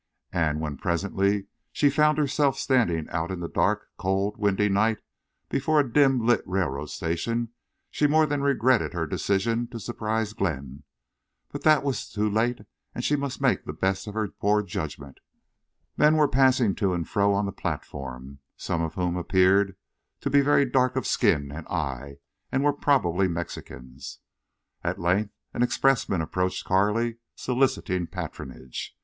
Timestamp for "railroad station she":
6.47-8.07